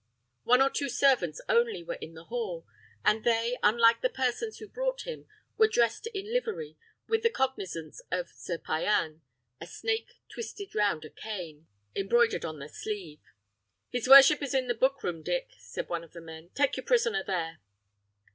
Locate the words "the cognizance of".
7.21-8.29